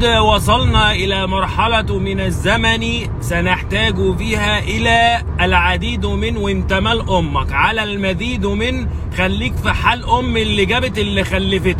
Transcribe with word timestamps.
قد 0.00 0.06
وصلنا 0.06 0.92
إلى 0.92 1.26
مرحلة 1.26 1.98
من 1.98 2.20
الزمن 2.20 2.82
سنحتاج 3.20 4.16
فيها 4.16 4.58
إلى 4.58 5.22
العديد 5.40 6.06
من 6.06 6.36
وانت 6.36 6.72
مال 6.72 7.10
أمك 7.10 7.52
على 7.52 7.82
المزيد 7.82 8.46
من 8.46 8.86
خليك 9.16 9.56
في 9.56 9.72
حال 9.72 10.04
أم 10.04 10.36
اللي 10.36 10.64
جابت 10.64 10.98
اللي 10.98 11.24
خلفت. 11.24 11.66